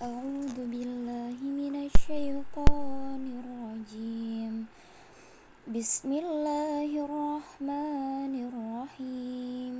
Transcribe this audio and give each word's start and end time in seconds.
أعوذ 0.00 0.56
بالله 0.56 1.36
من 1.44 1.74
الشيطان 1.76 3.22
الرجيم. 3.44 4.54
بسم 5.76 6.10
الله 6.12 6.88
الرحمن 7.04 8.32
الرحيم. 8.48 9.76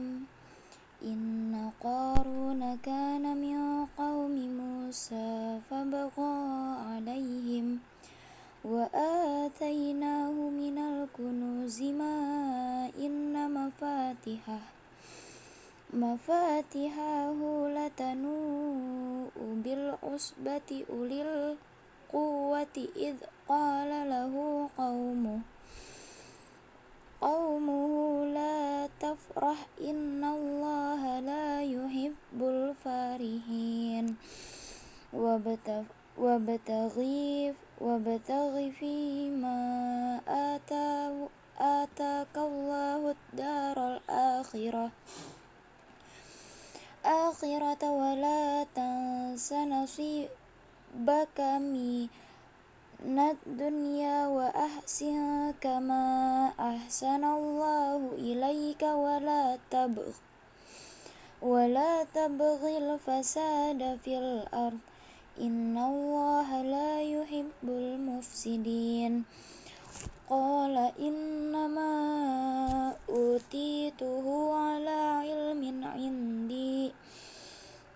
إن 1.03 1.71
قارون 1.81 2.77
كان 2.85 3.25
من 3.37 3.89
قوم 3.97 4.35
موسى 4.61 5.61
فبغى 5.71 6.37
عليهم 6.85 7.81
وآتيناه 8.65 10.37
من 10.37 10.77
الكنوز 10.79 11.83
ما 11.97 12.17
إن 12.93 13.33
مفاتحه 13.57 14.80
مفاتحه 15.93 17.39
لتنوء 17.69 19.33
بالعصبة 19.37 20.85
أولي 20.91 21.23
القوة 21.23 22.77
إذ 22.97 23.17
قال 23.49 23.91
له 24.11 24.35
قومه 24.79 25.41
قومه 27.21 28.25
لا 28.25 28.89
تفرح 29.01 29.67
إن 29.81 30.25
الله 30.25 31.21
لا 31.21 31.63
يحب 31.63 32.39
الفارحين 32.41 34.17
وابتغي 36.19 37.55
وابتغ 37.81 38.71
فيما 38.71 39.61
آتاك 41.61 42.37
الله 42.37 43.15
الدار 43.17 43.77
الآخرة. 43.97 44.91
الآخرة 47.45 47.91
ولا 47.91 48.67
تنس 48.77 49.53
نصيبك 49.53 51.39
من 53.01 53.19
الدنيا 53.19 54.27
وأحسن 54.29 55.53
كما 55.61 56.05
أحسن 56.61 57.25
الله 57.25 58.01
إليك 58.21 58.83
ولا 58.83 59.57
تبغ 59.71 60.13
ولا 61.43 62.05
تبغ 62.15 62.61
الفساد 62.77 63.81
في 64.05 64.19
الأرض 64.19 64.79
إن 65.41 65.79
الله 65.79 66.49
لا 66.63 66.93
يحب 67.03 67.65
المفسدين 67.65 69.25
قال 70.29 70.77
إنما 71.01 71.93
أوتيته 73.09 74.27
على 74.55 75.01
علم 75.25 75.63
عندي 75.85 76.93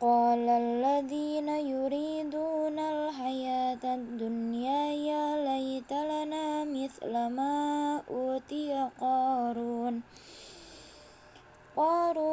قال 0.00 0.48
الذين 0.48 1.48
يريدون 1.48 2.78
الحياة 2.78 3.84
الدنيا 3.84 4.82
يا 4.92 5.26
ليت 5.48 5.92
لنا 5.92 6.64
مثل 6.64 7.12
ما 7.32 7.56
أوتي 8.10 8.90
قارون 9.00 10.02
قارون 11.76 12.25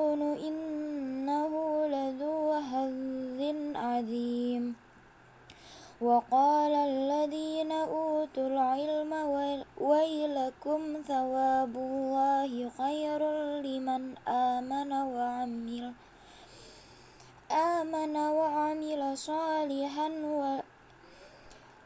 آمن 17.53 18.17
وعمل 18.17 19.17
صالحا 19.17 20.09
و 20.09 20.59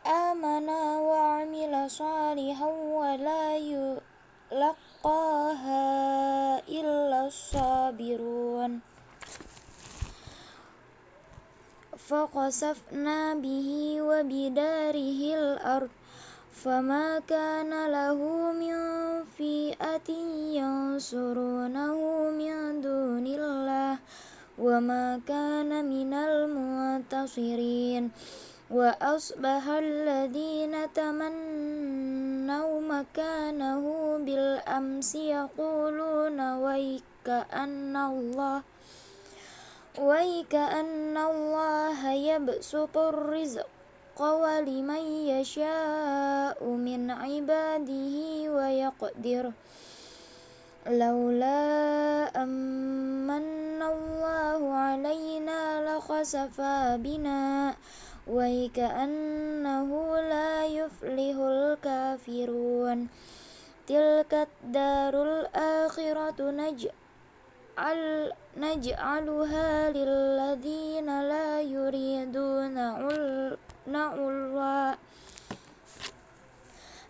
آمن 0.08 0.70
وعمل 1.10 1.92
صالحا 1.92 2.72
ولا 2.72 3.58
يلقاها 4.52 5.84
إلا 6.70 7.28
الصابرون. 7.28 8.82
فخسفنا 12.08 13.34
به 13.36 13.70
وبداره 14.02 15.22
الأرض 15.36 15.90
فما 16.52 17.20
كان 17.20 17.86
له 17.92 18.20
من 18.52 18.76
فئة 19.38 20.10
ينصرونه 20.56 21.96
من 22.32 22.82
دون 22.82 23.28
الله. 23.28 23.98
وما 24.58 25.22
كان 25.28 25.86
من 25.86 26.14
المنتصرين 26.14 28.12
وأصبح 28.72 29.64
الذين 29.70 30.94
تمنوا 30.94 32.82
مكانه 32.82 33.84
بالأمس 34.26 35.16
يقولون 35.16 36.40
ويك 36.54 37.28
أن 37.54 37.96
الله 37.96 38.62
ويكأن 40.00 41.18
الله 41.18 42.12
يبسط 42.12 42.98
الرزق 42.98 43.70
ولمن 44.22 45.04
يشاء 45.38 46.64
من 46.64 47.12
عباده 47.12 48.16
ويقدر 48.58 49.52
لولا 50.90 51.64
أمن 52.44 53.82
الله 53.82 54.74
علينا 54.74 55.62
لخسف 55.88 56.62
بنا 57.04 57.76
ويكأنه 58.28 59.90
لا 60.22 60.66
يفلح 60.66 61.36
الكافرون. 61.38 63.08
تلك 63.88 64.34
الدار 64.34 65.24
الآخرة 65.24 66.40
نجأ 66.40 66.92
نجعلها 68.58 69.90
للذين 69.90 71.22
لا 71.22 71.62
يريدون 71.62 72.78
علوا 73.88 75.07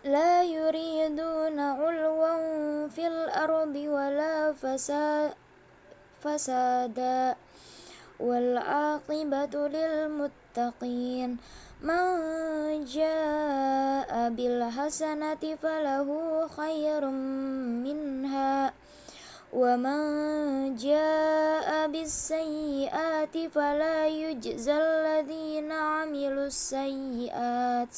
لا 0.04 0.42
يريدون 0.42 1.60
علوا 1.60 2.88
في 2.88 3.06
الأرض 3.06 3.76
ولا 3.76 4.52
فسادا. 6.22 7.36
والعاقبة 8.20 9.68
للمتقين. 9.68 11.36
من 11.82 12.04
جاء 12.84 14.30
بالحسنة 14.30 15.56
فله 15.62 16.08
خير 16.56 17.04
منها. 17.84 18.72
ومن 19.52 20.00
جاء 20.76 21.88
بالسيئات 21.88 23.38
فلا 23.38 24.06
يجزى 24.06 24.72
الذين 24.72 25.72
عملوا 25.72 26.46
السيئات. 26.46 27.94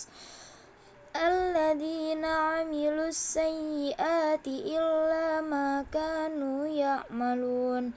الذين 1.17 2.25
عملوا 2.25 3.09
السيئات 3.09 4.47
إلا 4.47 5.41
ما 5.41 5.85
كانوا 5.93 6.67
يعملون. 6.67 7.93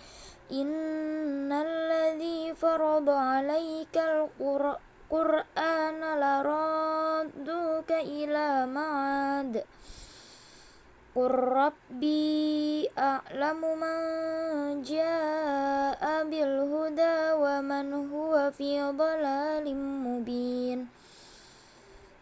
إن 0.51 1.51
الذي 1.51 2.53
فرض 2.53 3.09
عليك 3.09 3.97
القرآن 3.97 4.79
لرادوك 6.19 7.91
إلى 7.91 8.65
معاد. 8.65 9.63
قل 11.15 11.31
ربي 11.31 12.89
أعلم 12.97 13.79
من 13.79 13.91
جاء 14.81 16.25
بالهدى 16.25 17.33
ومن 17.33 17.93
هو 18.13 18.51
في 18.51 18.81
ضلال 18.81 19.77
مبين. 19.77 20.92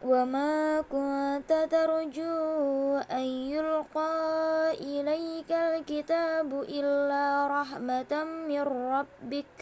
وما 0.01 0.81
كنت 0.81 1.51
ترجو 1.71 2.98
أن 3.12 3.25
يلقى 3.53 4.74
إليك 4.74 5.51
الكتاب 5.51 6.50
إلا 6.62 7.48
رحمة 7.48 8.13
من 8.50 8.62
ربك 8.62 9.56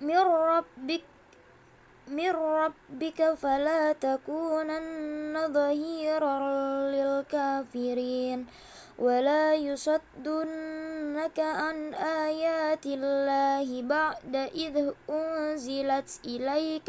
من 0.00 0.18
ربك 0.18 1.04
من 2.08 2.30
ربك 2.30 3.34
فلا 3.34 3.92
تكونن 3.92 5.34
ظهيرا 5.52 6.38
للكافرين 6.90 8.46
ولا 8.98 9.54
يصدنك 9.54 11.38
عن 11.40 11.94
آيات 11.94 12.86
الله 12.86 13.82
بعد 13.82 14.34
إذ 14.36 14.90
أنزلت 15.10 16.20
إليك 16.24 16.88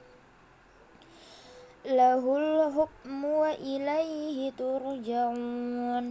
له 1.91 2.23
الحكم 2.37 3.25
وإليه 3.25 4.51
ترجعون 4.57 6.05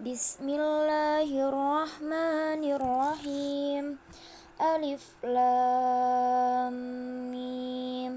بسم 0.00 0.46
الله 0.48 1.28
الرحمن 1.48 2.62
الرحيم 2.64 3.84
ألف 4.60 5.04
لام 5.24 6.76
ميم 7.30 8.12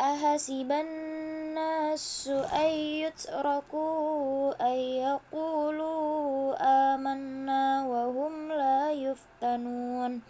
أحسب 0.00 0.70
الناس 0.72 2.28
أن 2.52 2.70
يتركوا 3.04 4.54
أن 4.60 4.78
يقولوا 5.06 6.56
آمنا 6.94 7.86
وهم 7.86 8.52
لا 8.52 8.92
يفتنون 8.92 10.22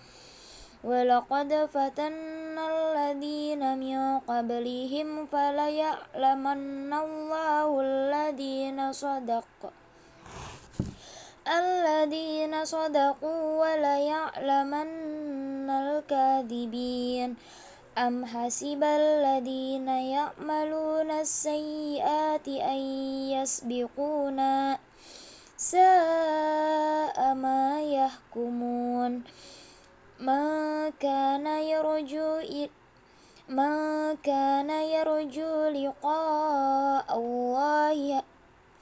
ولقد 0.85 1.69
فتنا 1.75 2.38
الذين 3.09 3.65
من 3.81 4.21
قبلهم 4.29 5.09
فليعلمن 5.33 6.93
الله 6.93 7.69
الذين 7.81 8.93
صدقوا 8.93 9.73
الذين 11.49 12.53
صدقوا 12.65 13.41
وليعلمن 13.61 14.91
الكاذبين. 15.71 17.31
أم 17.99 18.25
حسب 18.25 18.83
الذين 18.85 19.89
يعملون 19.89 21.11
السيئات 21.11 22.49
أن 22.49 22.81
يسبقونا 23.33 24.79
ساء 25.57 27.17
ما 27.35 27.81
يحكمون. 27.81 29.25
ما 30.21 30.45
كان 31.01 31.47
يرجو 31.47 32.45
ما 33.49 34.17
كان 34.23 34.71
يرجو 34.71 35.69
لقاء 35.69 37.19
الله 37.19 38.23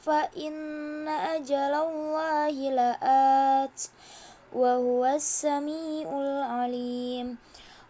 فإن 0.00 1.08
أجل 1.08 1.74
الله 1.74 2.50
لآت 2.50 3.80
وهو 4.52 5.06
السميع 5.06 6.10
العليم. 6.10 7.38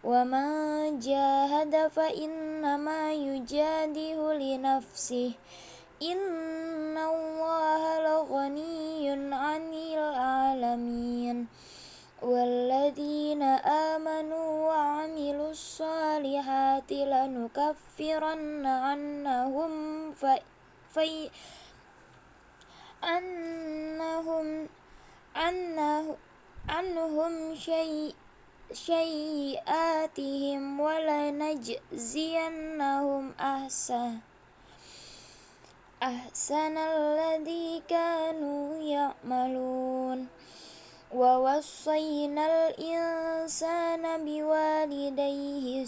ومن 0.03 0.99
جاهد 0.99 1.87
فإنما 1.87 3.13
يجاده 3.13 4.33
لنفسه. 4.33 5.31
إن 6.01 6.17
لنكفرن 17.99 18.65
عنهم 18.65 20.13
في, 20.13 20.39
في 20.93 21.29
أنهم 23.03 24.67
أنه 25.35 26.17
عنهم 26.69 27.55
شيء 27.55 28.15
شيئاتهم 28.73 30.79
ولنجزينهم 30.79 31.73
أحسن 33.39 34.17
أحسن 36.03 36.77
الذي 36.77 37.83
كانوا 37.89 38.77
يعملون. 38.77 40.27
ووصينا 41.13 42.67
الإنسان 42.67 44.25
بوالديه 44.25 45.85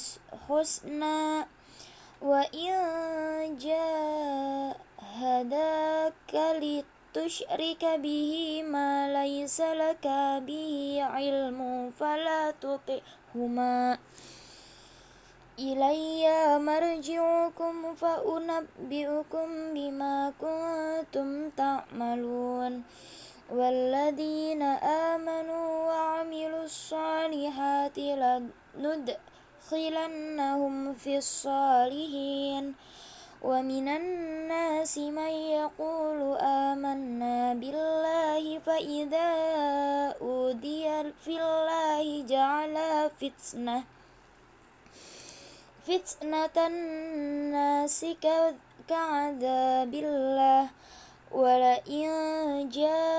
حسنا 0.50 1.48
وإن 2.22 3.58
جاهداك 5.10 5.44
لت 6.34 6.86
تشرك 7.14 7.86
به 7.86 8.64
ما 8.64 9.08
ليس 9.14 9.62
لك 9.62 10.06
به 10.48 11.00
علم 11.02 11.92
فلا 12.00 12.52
تطعهما 12.52 13.98
إلي 15.60 16.26
مرجعكم 16.60 17.96
فأنبئكم 17.96 19.48
بما 19.74 20.34
كنتم 20.42 21.50
تعملون 21.50 22.84
والذين 23.52 24.62
آمنوا 25.12 25.68
وعملوا 25.88 26.64
الصالحات 26.64 27.98
لندخلنهم 29.72 30.94
في 30.94 31.18
الصالحين. 31.18 32.76
ومن 33.42 33.88
الناس 33.88 34.98
من 34.98 35.34
يقول 35.62 36.38
آمنا 36.42 37.54
بالله 37.54 38.60
فإذا 38.60 39.30
أوذي 40.22 41.14
في 41.26 41.36
الله 41.42 42.26
جعل 42.26 42.76
فتنة 43.22 43.84
فتنة 45.88 46.68
الناس 46.68 48.06
كعذاب 48.90 49.94
الله. 49.94 50.68
ولئن 51.32 52.10
جاء 52.74 53.19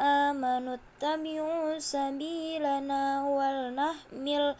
آمنوا 0.00 0.76
اتبعوا 0.76 1.78
سبيلنا 1.78 3.24
ولنحمل 3.24 4.56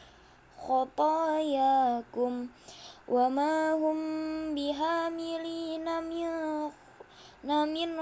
خطاياكم 0.68 2.48
وما 3.08 3.72
هم 3.72 3.98
بحاملين 4.54 6.02
من 6.02 6.70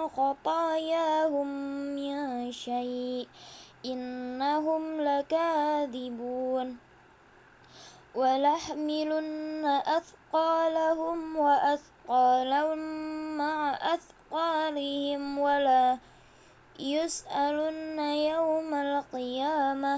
خطاياهم 0.09 1.49
من 1.97 2.53
شيء 2.53 3.29
إنهم 3.85 5.01
لكاذبون. 5.01 6.79
ولحملن 8.15 9.65
أثقالهم 9.67 11.37
وأثقالا 11.37 12.75
مع 13.39 13.79
أثقالهم 13.95 15.39
ولا 15.39 15.99
يسألن 16.83 17.99
يوم 18.35 18.75
القيامة 18.75 19.95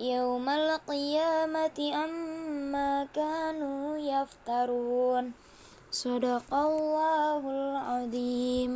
يوم 0.00 0.46
القيامة 0.48 1.78
عما 1.94 3.06
كانوا 3.14 3.98
يفترون. 3.98 5.32
صدق 5.90 6.54
الله 6.54 7.42
العظيم. 7.50 8.72